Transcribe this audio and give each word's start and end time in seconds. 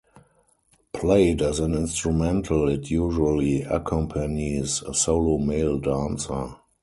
Played 0.93 1.43
as 1.43 1.59
an 1.59 1.75
instrumental, 1.75 2.67
it 2.69 2.89
usually 2.89 3.61
accompanies 3.61 4.81
a 4.81 4.95
solo 4.95 5.37
male 5.37 5.77
dancer. 5.77 6.55